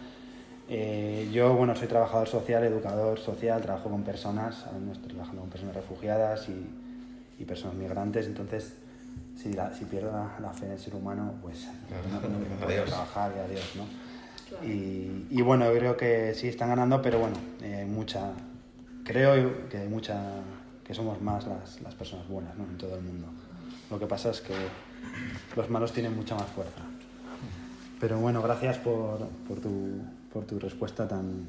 [0.70, 5.42] Eh, yo, bueno, soy trabajador social, educador social, trabajo con personas, ahora mismo estoy trabajando
[5.42, 8.74] con personas refugiadas y, y personas migrantes, entonces
[9.42, 11.66] si, la- si pierdo la, la fe en el ser humano, pues
[12.10, 12.86] no, no- no puedo Adiós.
[12.90, 13.84] trabajar y adiós, ¿no?
[14.66, 18.32] Y, y bueno, yo creo que sí están ganando, pero bueno, eh, hay mucha,
[19.04, 20.20] creo que hay mucha,
[20.84, 22.64] que somos más las, las personas buenas, ¿no?
[22.64, 23.26] En todo el mundo.
[23.90, 24.52] Lo que pasa es que
[25.56, 26.80] los malos tienen mucha más fuerza.
[28.00, 30.00] Pero bueno, gracias por, por, tu,
[30.32, 31.46] por tu respuesta tan,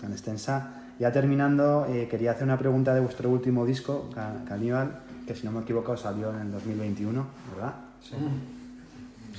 [0.00, 0.70] tan extensa.
[0.98, 5.44] Ya terminando, eh, quería hacer una pregunta de vuestro último disco, Ca- Caníbal, que si
[5.46, 7.74] no me equivoco salió en el 2021, ¿verdad?
[8.02, 8.14] Sí.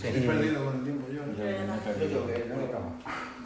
[0.02, 1.21] Perdido con el tiempo yo.
[1.25, 2.91] Yo creo que no lo acabo.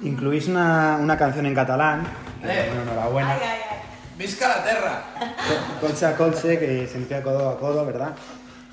[0.04, 2.04] Incluís una, una canción en catalán,
[2.42, 2.66] que, Eh.
[2.68, 3.36] bueno, enhorabuena.
[4.18, 5.02] ¡Visca la terra!
[5.82, 8.14] Colche a colche, que significa codo a codo, ¿verdad?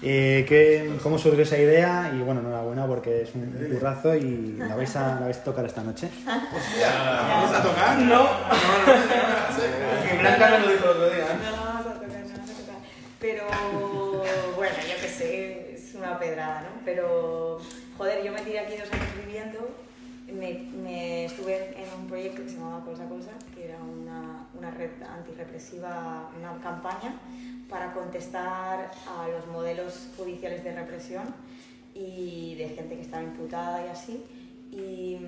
[0.02, 2.10] Eh, ¿qué- ¿Cómo surgió esa idea?
[2.14, 5.64] Y bueno, enhorabuena porque es un currazo y la vais a, la vais a tocar
[5.64, 6.10] esta noche.
[6.26, 7.98] ¿Vamos a tocar?
[7.98, 8.14] No.
[8.24, 11.24] No, no, Que Blanca no lo dijo el otro día.
[11.24, 11.38] ¿eh?
[11.50, 11.59] No no
[13.20, 13.46] Pero
[14.56, 16.80] bueno, yo qué sé, es una pedrada, ¿no?
[16.86, 17.58] Pero
[17.98, 19.58] joder, yo me tiré aquí dos años viviendo.
[20.26, 24.70] Me, me estuve en un proyecto que se llamaba Colsa Colsa, que era una, una
[24.70, 27.20] red antirrepresiva, una campaña
[27.68, 31.34] para contestar a los modelos judiciales de represión
[31.94, 34.24] y de gente que estaba imputada y así.
[34.72, 35.18] Y,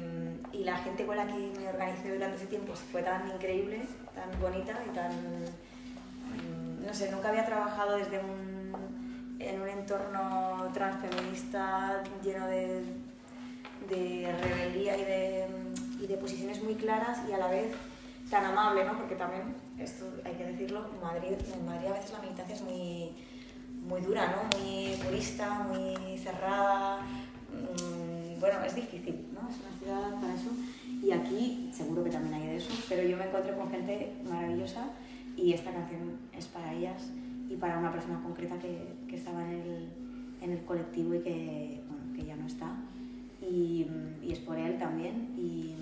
[0.53, 3.83] y la gente con la que me organicé durante ese tiempo fue tan increíble,
[4.15, 5.11] tan bonita y tan
[6.87, 12.83] no sé, nunca había trabajado desde un, en un entorno transfeminista lleno de,
[13.89, 15.47] de rebeldía y de,
[16.01, 17.73] y de posiciones muy claras y a la vez
[18.31, 18.97] tan amable, ¿no?
[18.97, 23.13] Porque también, esto hay que decirlo, Madrid, en Madrid a veces la militancia es muy,
[23.87, 24.59] muy dura, ¿no?
[24.59, 27.01] Muy purista, muy cerrada.
[27.51, 29.49] mm, Bueno, es difícil, ¿no?
[29.51, 30.51] Es una ciudad para eso.
[31.03, 34.85] Y aquí seguro que también hay de eso, pero yo me encontré con gente maravillosa
[35.37, 37.11] y esta canción es para ellas
[37.49, 39.89] y para una persona concreta que, que estaba en el,
[40.43, 42.67] en el colectivo y que, bueno, que ya no está.
[43.41, 43.87] Y,
[44.23, 45.35] y es por él también.
[45.37, 45.75] Y,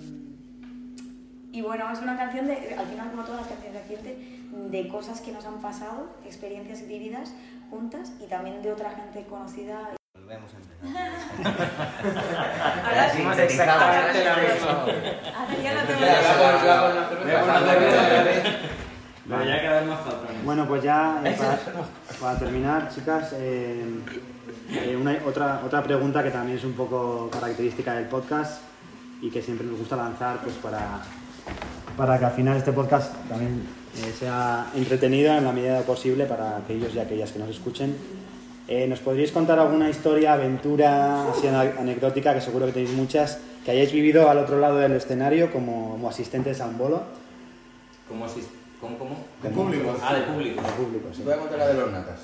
[1.53, 4.87] y bueno, es una canción, de, al final como todas las canciones de Accidente, de
[4.87, 7.33] cosas que nos han pasado, experiencias vividas
[7.69, 9.91] juntas y también de otra gente conocida.
[10.13, 11.11] Volvemos a empezar.
[12.85, 13.21] Ahora sí.
[13.43, 14.69] Exactamente lo mismo.
[14.69, 16.01] Ahora ya no te voy
[17.27, 18.80] Ya, a-
[19.27, 20.43] Pero ya cada vez más patrones.
[20.45, 21.59] Bueno, pues ya eh, para,
[22.19, 23.83] para terminar, chicas, eh,
[24.71, 28.61] eh, una, otra, otra pregunta que también es un poco característica del podcast
[29.21, 31.01] y que siempre nos gusta lanzar pues para,
[31.95, 33.61] para que al final este podcast también
[33.97, 37.95] eh, sea entretenido en la medida posible para aquellos y aquellas que nos escuchen.
[38.67, 43.71] Eh, ¿Nos podríais contar alguna historia, aventura así anecdótica, que seguro que tenéis muchas, que
[43.71, 47.03] hayáis vivido al otro lado del escenario como, como asistentes a un bolo?
[48.07, 48.47] ¿Cómo asis-
[48.81, 49.25] ¿Cómo, cómo?
[49.43, 49.95] De público.
[50.01, 50.61] Ah, de público.
[50.61, 51.21] De público, sí.
[51.23, 52.19] Voy a contar la de los natas.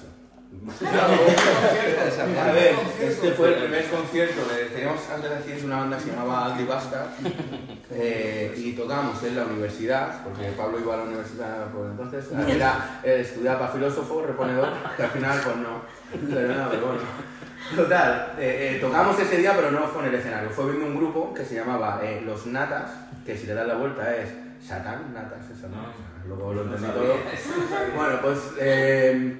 [2.39, 4.41] A ver, este fue el primer concierto
[4.73, 7.07] teníamos antes de accidente una banda que se llamaba Aldi Basta
[7.91, 13.01] eh, y tocábamos en la universidad, porque Pablo iba a la universidad por entonces, era,
[13.03, 15.81] eh, estudiaba filósofo, reponedor, que al final pues no,
[16.33, 17.01] pero nada, pero bueno.
[17.75, 20.95] Total, eh, eh, tocamos ese día pero no fue en el escenario, fue viendo un
[20.95, 22.91] grupo que se llamaba eh, Los Natas,
[23.25, 24.29] que si le das la vuelta es
[24.65, 25.87] Satán, Natas, eso no,
[26.27, 27.15] luego lo entendí todo.
[27.95, 29.37] Bueno, pues eh,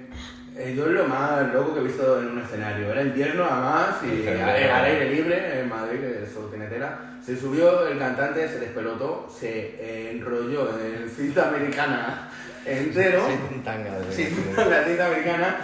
[0.75, 2.91] yo es lo más loco que he visto en un escenario.
[2.91, 6.99] Era invierno además y al aire libre en Madrid, que eso tiene tela.
[7.23, 12.29] Se subió el cantante, se despelotó, se enrolló en cinta americana
[12.65, 13.27] entero.
[13.49, 15.57] Sin tanga de- Sí, la cinta americana.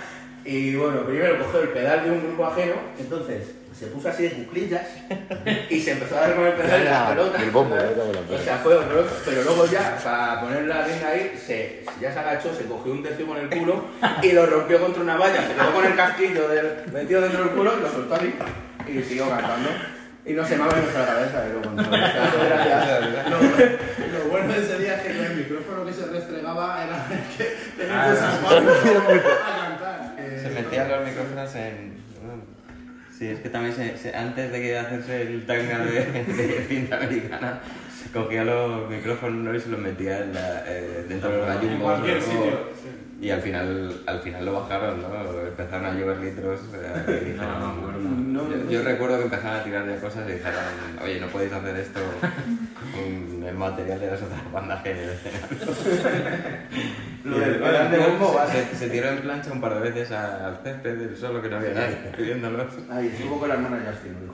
[0.46, 4.32] Y bueno, primero cogió el pedal de un grupo ajeno, entonces se puso así de
[4.32, 4.82] cuclillas
[5.70, 7.42] y se empezó a dar con el pedal de la pelota.
[7.42, 7.92] El bombo, ¿sabes?
[7.92, 7.96] ¿eh?
[7.98, 8.44] Como la O pelota.
[8.44, 9.16] sea, fue horroroso.
[9.26, 13.04] Pero luego ya, para poner la rienda ahí, se, ya se agachó, se cogió un
[13.04, 13.86] tercio con el culo
[14.22, 15.48] y lo rompió contra una valla.
[15.48, 18.34] Se quedó con el casquillo del, metido dentro del culo y lo soltó ahí
[18.88, 19.70] y siguió cantando.
[20.26, 21.44] Y no se me ha venido a la cabeza.
[21.48, 23.40] Pero cuando era ya- Lo,
[24.20, 27.06] lo bueno de ese día es que con el micrófono que se restregaba era
[27.38, 27.44] que
[27.78, 30.16] tenía que sacarlo a cantar.
[30.16, 32.03] que- Se metían los micrófonos en.
[33.18, 36.98] Sí, es que también se, se- antes de que hacerse el tanga de, de cinta
[36.98, 37.60] americana,
[38.04, 42.00] se cogía los micrófonos y se los metía en la, eh, dentro de los gallumbos.
[43.22, 45.08] Y al final, al final lo bajaron, ¿no?
[45.48, 46.60] Empezaron a llover litros.
[46.74, 47.60] eh, y dijeron,
[48.34, 48.44] No, no.
[48.48, 50.60] No, yo, recuerdo que empezaron a tirar de cosas y dijeron,
[51.02, 52.00] oye, no podéis hacer esto
[52.94, 54.94] con el material de las otras bandas que
[57.24, 59.90] Lo del el- pedal de bombo se- se, se tiró en plancha un par de
[59.90, 62.74] veces al césped del solo que no había nadie viéndolos.
[62.90, 64.34] Ahí, estuvo con la hermana Justin, lo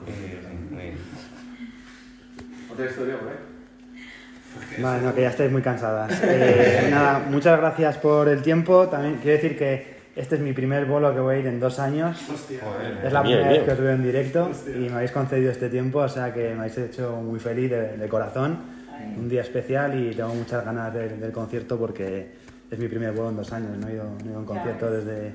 [2.72, 4.80] Otra historia, ¿eh?
[4.82, 6.20] Vale, no, que ya estáis muy cansadas.
[6.24, 8.88] Eh, nada, muchas gracias por el tiempo.
[8.88, 11.78] También quiero decir que este es mi primer bolo que voy a ir en dos
[11.78, 12.18] años.
[12.60, 13.04] Joder.
[13.06, 16.00] Es la primera vez que os veo en directo y me habéis concedido este tiempo,
[16.00, 18.80] o sea que me habéis hecho muy feliz de, de corazón.
[19.16, 22.32] Un día especial y tengo muchas ganas de- del concierto porque
[22.70, 23.76] es mi primer vuelo en dos años.
[23.78, 25.32] No he ido, no he ido a un concierto desde,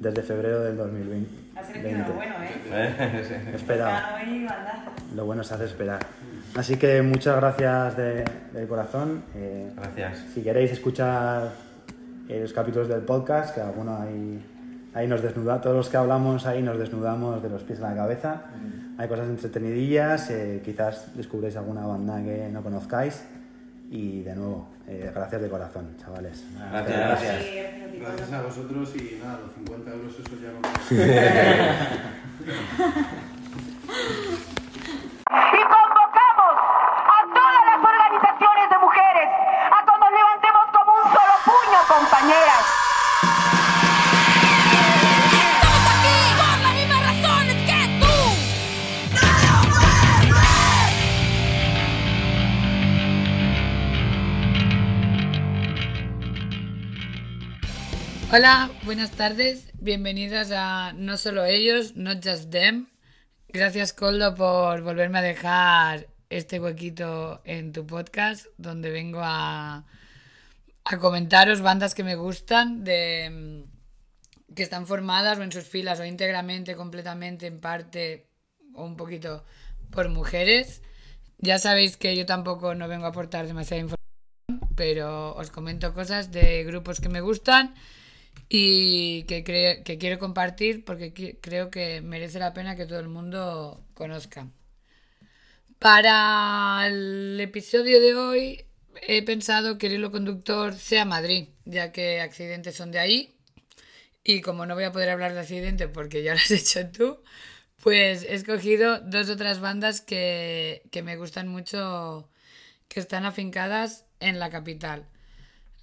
[0.00, 1.42] desde febrero del 2020.
[1.54, 2.34] Ha lo bueno,
[2.72, 3.24] ¿eh?
[3.28, 5.14] Sí.
[5.14, 6.00] Lo bueno se hace esperar.
[6.54, 9.22] Así que muchas gracias de, del corazón.
[9.34, 10.24] Eh, Gracias.
[10.34, 11.52] si queréis escuchar
[12.28, 14.42] eh, los capítulos del podcast, que alguno ahí,
[14.94, 17.96] ahí nos desnuda, todos los que hablamos ahí nos desnudamos de los pies a la
[17.96, 18.42] cabeza.
[18.98, 23.24] Hay cosas entretenidillas, eh, quizás descubréis alguna banda que no conozcáis.
[23.92, 26.44] Y de nuevo, eh, gracias de corazón, chavales.
[26.56, 26.96] Gracias.
[26.96, 27.44] Gracias.
[28.00, 30.62] Gracias a vosotros y nada, los 50 euros eso ya no.
[58.34, 59.68] Hola, buenas tardes.
[59.74, 62.88] Bienvenidos a No Solo Ellos, Not Just Them.
[63.48, 69.84] Gracias, Coldo, por volverme a dejar este huequito en tu podcast, donde vengo a,
[70.84, 73.66] a comentaros bandas que me gustan, de,
[74.56, 78.30] que están formadas o en sus filas o íntegramente, completamente, en parte
[78.72, 79.44] o un poquito
[79.90, 80.80] por mujeres.
[81.36, 86.32] Ya sabéis que yo tampoco no vengo a aportar demasiada información, pero os comento cosas
[86.32, 87.74] de grupos que me gustan
[88.48, 89.44] y que,
[89.84, 94.48] que quiero compartir porque creo que merece la pena que todo el mundo conozca.
[95.78, 98.66] Para el episodio de hoy
[99.02, 103.34] he pensado que el hilo conductor sea Madrid, ya que accidentes son de ahí.
[104.24, 107.22] Y como no voy a poder hablar de accidente porque ya lo has hecho tú,
[107.82, 112.30] pues he escogido dos otras bandas que, que me gustan mucho,
[112.88, 115.08] que están afincadas en la capital.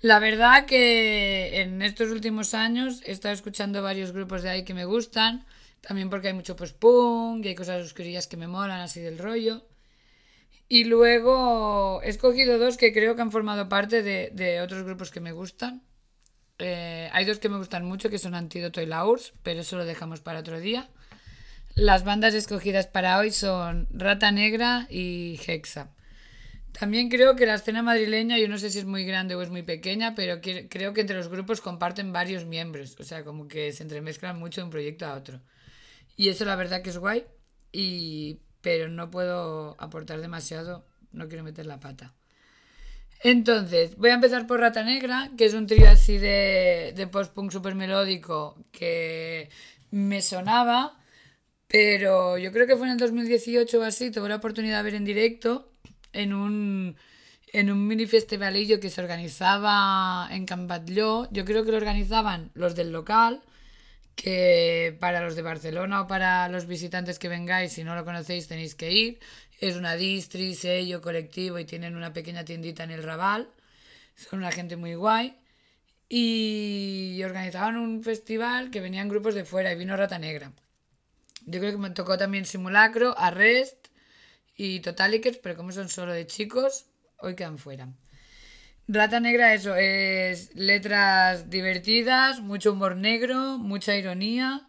[0.01, 4.73] La verdad que en estos últimos años he estado escuchando varios grupos de ahí que
[4.73, 5.45] me gustan,
[5.81, 9.65] también porque hay mucho post-punk y hay cosas oscurillas que me molan así del rollo.
[10.69, 15.11] Y luego he escogido dos que creo que han formado parte de, de otros grupos
[15.11, 15.83] que me gustan.
[16.59, 19.77] Eh, hay dos que me gustan mucho, que son Antídoto y La URSS, pero eso
[19.77, 20.89] lo dejamos para otro día.
[21.75, 25.91] Las bandas escogidas para hoy son Rata Negra y Hexa.
[26.79, 29.49] También creo que la escena madrileña, yo no sé si es muy grande o es
[29.49, 33.73] muy pequeña, pero creo que entre los grupos comparten varios miembros, o sea, como que
[33.73, 35.41] se entremezclan mucho de un proyecto a otro.
[36.15, 37.25] Y eso la verdad que es guay,
[37.73, 42.13] y, pero no puedo aportar demasiado, no quiero meter la pata.
[43.23, 47.51] Entonces, voy a empezar por Rata Negra, que es un trío así de, de post-punk
[47.51, 49.49] super melódico que
[49.91, 50.97] me sonaba,
[51.67, 54.95] pero yo creo que fue en el 2018 o así, tuve la oportunidad de ver
[54.95, 55.68] en directo
[56.13, 56.95] en un,
[57.53, 61.27] en un mini festivalillo que se organizaba en Can Batlló.
[61.31, 63.41] Yo creo que lo organizaban los del local,
[64.15, 68.47] que para los de Barcelona o para los visitantes que vengáis, si no lo conocéis,
[68.47, 69.19] tenéis que ir.
[69.59, 73.49] Es una distri, sello, colectivo y tienen una pequeña tiendita en el Raval.
[74.15, 75.35] Son una gente muy guay.
[76.09, 80.51] y organizaban un festival que venían grupos de fuera y vino Rata Negra.
[81.45, 83.78] Yo creo que me tocó también Simulacro, Arrest
[84.59, 86.87] y Totalikers, pero como son solo de chicos,
[87.19, 87.87] hoy quedan fuera.
[88.89, 94.67] Rata Negra, eso, es letras divertidas, mucho humor negro, mucha ironía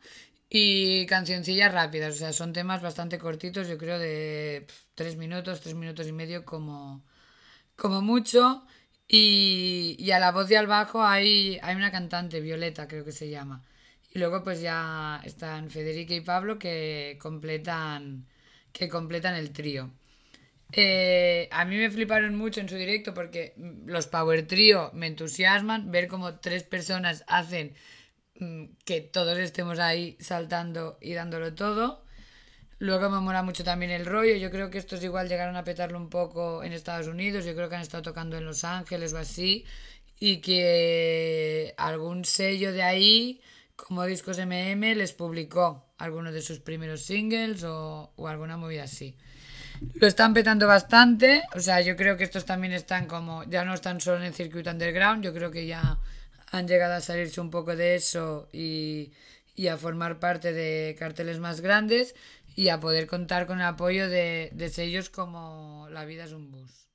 [0.48, 2.14] y cancioncillas rápidas.
[2.14, 6.44] O sea, son temas bastante cortitos, yo creo de tres minutos, tres minutos y medio
[6.44, 7.04] como,
[7.74, 8.64] como mucho.
[9.08, 13.12] Y, y a la voz y al bajo hay, hay una cantante, Violeta creo que
[13.12, 13.64] se llama.
[14.14, 18.26] Y luego pues ya están Federica y Pablo que completan,
[18.72, 19.90] que completan el trío.
[20.72, 23.54] Eh, a mí me fliparon mucho en su directo porque
[23.86, 25.90] los Power Trio me entusiasman.
[25.90, 27.74] Ver cómo tres personas hacen
[28.38, 32.04] mm, que todos estemos ahí saltando y dándolo todo.
[32.78, 34.36] Luego me mola mucho también el rollo.
[34.36, 37.44] Yo creo que estos igual llegaron a petarlo un poco en Estados Unidos.
[37.44, 39.66] Yo creo que han estado tocando en Los Ángeles o así.
[40.18, 43.40] Y que algún sello de ahí,
[43.76, 49.16] como Discos MM, les publicó algunos de sus primeros singles o, alguna movida así.
[49.94, 51.42] Lo están petando bastante.
[51.54, 53.44] O sea, yo creo que estos también están como.
[53.44, 55.22] Ya no están solo en el circuito underground.
[55.22, 55.98] Yo creo que ya
[56.50, 59.12] han llegado a salirse un poco de eso y,
[59.54, 62.14] y a formar parte de carteles más grandes
[62.56, 66.50] y a poder contar con el apoyo de, de sellos como La vida es un
[66.50, 66.88] bus.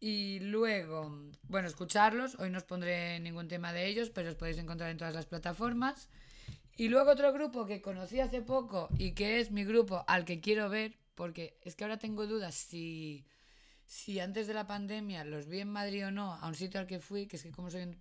[0.00, 2.36] Y luego, bueno, escucharlos.
[2.38, 5.26] Hoy no os pondré ningún tema de ellos, pero os podéis encontrar en todas las
[5.26, 6.08] plataformas.
[6.76, 10.40] Y luego otro grupo que conocí hace poco y que es mi grupo al que
[10.40, 13.24] quiero ver, porque es que ahora tengo dudas si,
[13.86, 16.86] si antes de la pandemia los vi en Madrid o no, a un sitio al
[16.86, 17.96] que fui, que es que como soy un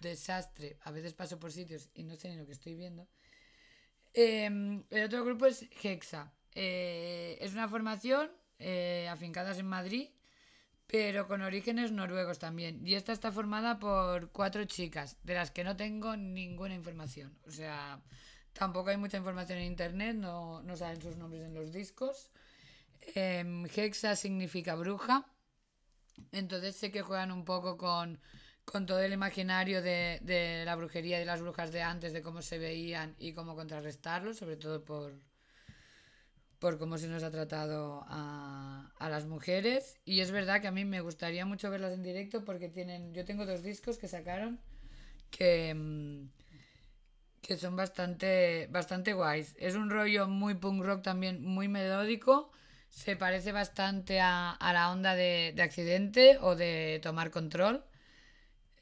[0.00, 3.08] desastre, a veces paso por sitios y no sé ni lo que estoy viendo.
[4.12, 4.46] Eh,
[4.90, 6.32] el otro grupo es Hexa.
[6.54, 10.08] Eh, es una formación eh, afincadas en Madrid,
[10.88, 12.84] pero con orígenes noruegos también.
[12.84, 17.38] Y esta está formada por cuatro chicas, de las que no tengo ninguna información.
[17.46, 18.00] O sea,
[18.54, 22.30] tampoco hay mucha información en internet, no, no saben sus nombres en los discos.
[23.14, 25.26] Em, Hexa significa bruja.
[26.32, 28.18] Entonces sé que juegan un poco con,
[28.64, 32.22] con todo el imaginario de, de la brujería y de las brujas de antes, de
[32.22, 35.14] cómo se veían y cómo contrarrestarlo, sobre todo por,
[36.58, 39.96] por cómo se nos ha tratado a, a las mujeres.
[40.04, 43.14] Y es verdad que a mí me gustaría mucho verlas en directo porque tienen.
[43.14, 44.60] Yo tengo dos discos que sacaron
[45.30, 46.28] que, mm,
[47.42, 49.54] que son bastante, bastante guays.
[49.58, 52.50] Es un rollo muy punk rock también, muy melódico.
[52.90, 57.84] Se parece bastante a, a la onda de, de accidente o de tomar control.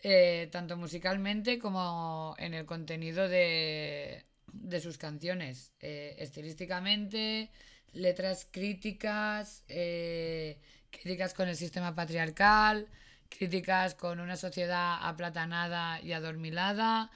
[0.03, 4.25] eh, tanto musicalmente como en el contenido de,
[4.63, 5.73] de sus canciones.
[5.81, 7.51] Eh, estilísticamente,
[7.93, 10.59] letras críticas, eh,
[10.91, 12.89] críticas con el sistema patriarcal,
[13.29, 17.11] críticas con una sociedad aplatanada y adormilada.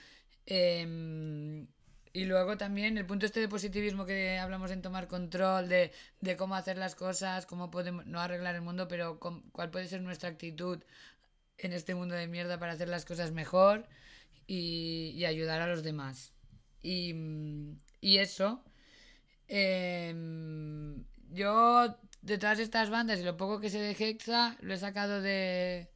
[0.46, 1.66] em,
[2.12, 6.36] y luego también el punto este de positivismo que hablamos en tomar control de, de
[6.36, 10.28] cómo hacer las cosas, cómo podemos, no arreglar el mundo, pero cuál puede ser nuestra
[10.30, 10.82] actitud
[11.58, 13.86] en este mundo de mierda para hacer las cosas mejor
[14.46, 16.32] y, y ayudar a los demás.
[16.82, 18.64] Y, mm, y eso.
[19.48, 24.78] em, yo, de todas estas bandas y lo poco que sé de Hexa, lo he
[24.78, 25.90] sacado de,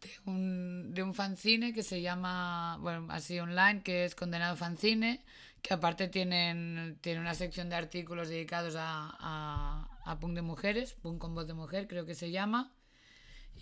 [0.00, 5.24] de un, de un fanzine que se llama, bueno, así online, que es Condenado Fanzine,
[5.62, 10.94] que aparte tienen, tiene una sección de artículos dedicados a, a, a punk de mujeres,
[10.94, 12.72] punk con voz de mujer, creo que se llama.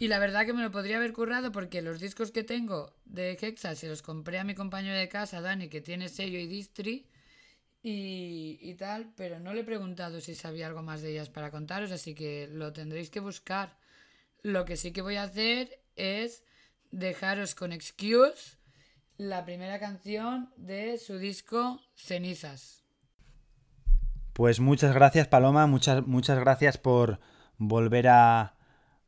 [0.00, 3.32] Y la verdad que me lo podría haber currado porque los discos que tengo de
[3.38, 7.06] Hexa se los compré a mi compañero de casa, Dani, que tiene sello y distri
[7.82, 11.50] y, y tal, pero no le he preguntado si sabía algo más de ellas para
[11.50, 13.76] contaros, así que lo tendréis que buscar.
[14.40, 16.44] Lo que sí que voy a hacer es
[16.90, 18.56] dejaros con Excuse
[19.18, 22.84] la primera canción de su disco Cenizas.
[24.32, 25.66] Pues muchas gracias, Paloma.
[25.66, 27.20] Muchas, muchas gracias por
[27.58, 28.56] volver a,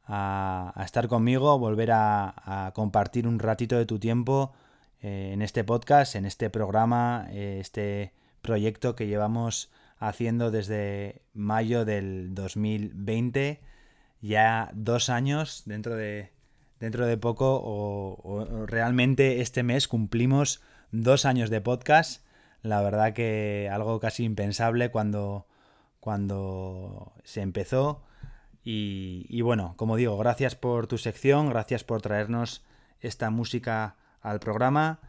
[0.04, 4.52] a- estar conmigo, volver a, a compartir un ratito de tu tiempo
[5.00, 11.84] eh, en este podcast, en este programa, eh, este proyecto que llevamos haciendo desde mayo
[11.84, 13.60] del 2020.
[14.20, 16.30] Ya dos años dentro de,
[16.80, 20.60] dentro de poco o, o realmente este mes cumplimos
[20.92, 22.24] dos años de podcast.
[22.62, 25.46] La verdad que algo casi impensable cuando,
[26.00, 28.02] cuando se empezó.
[28.64, 32.62] Y, bueno, como digo, gracias por tu sección, gracias por traernos
[33.00, 35.00] esta música al programa.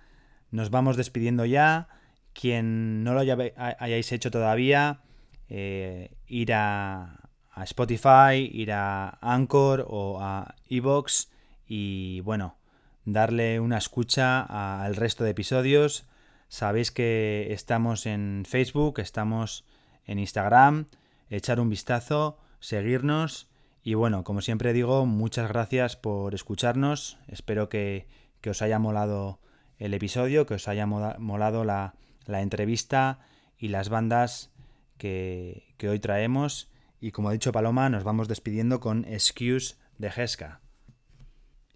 [0.49, 1.87] Nos vamos despidiendo ya.
[2.33, 5.01] Quien no lo hayáis hecho todavía,
[5.49, 7.19] eh, ir a,
[7.51, 11.29] a Spotify, ir a Anchor o a Evox
[11.67, 12.57] y bueno,
[13.05, 14.41] darle una escucha
[14.83, 16.05] al resto de episodios.
[16.47, 19.65] Sabéis que estamos en Facebook, estamos
[20.05, 20.87] en Instagram,
[21.29, 23.49] echar un vistazo, seguirnos
[23.83, 27.17] y bueno, como siempre digo, muchas gracias por escucharnos.
[27.27, 28.07] Espero que,
[28.47, 29.39] os haya molado
[29.77, 31.93] el episodio, que os haya molado la,
[32.27, 33.19] entrevista
[33.57, 34.51] y las bandas
[34.97, 36.71] que, que, hoy traemos.
[37.01, 40.61] Y como ha dicho Paloma, nos vamos despidiendo con Excuse de Gesca.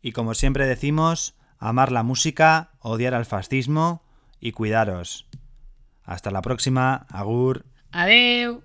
[0.01, 4.05] Y como siempre decimos, amar la música, odiar al fascismo
[4.39, 5.27] y cuidaros.
[6.03, 7.65] Hasta la próxima, Agur.
[7.91, 8.63] Adeu.